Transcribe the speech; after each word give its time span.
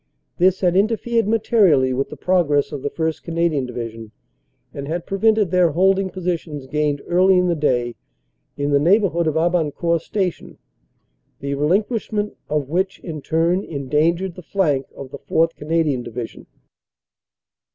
This 0.39 0.61
had 0.61 0.75
interfered 0.75 1.27
materially 1.27 1.93
with 1.93 2.09
the 2.09 2.17
progress 2.17 2.71
of 2.71 2.81
the 2.81 2.89
1st. 2.89 3.21
Canadian 3.21 3.67
Division, 3.67 4.09
and 4.73 4.87
had 4.87 5.05
prevented 5.05 5.51
their 5.51 5.69
holding 5.73 6.09
positions 6.09 6.65
gained 6.65 7.03
early 7.05 7.37
in 7.37 7.45
the 7.47 7.53
day 7.55 7.93
in 8.57 8.71
the 8.71 8.79
neighborhood 8.79 9.27
of 9.27 9.35
Aban 9.35 9.71
court 9.75 10.01
Station, 10.01 10.57
the 11.39 11.53
relinquishment 11.53 12.35
of 12.49 12.67
which, 12.67 12.97
in 13.01 13.21
turn, 13.21 13.61
endan 13.63 14.17
gered 14.17 14.33
the 14.33 14.41
flank 14.41 14.87
of 14.95 15.11
the 15.11 15.19
4th. 15.19 15.55
Canadian 15.55 16.01
Division." 16.01 16.47